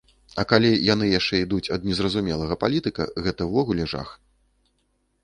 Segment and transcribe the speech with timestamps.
[0.43, 4.09] А калі яны яшчэ ідуць ад незразумелага палітыка, гэта ўвогуле жах.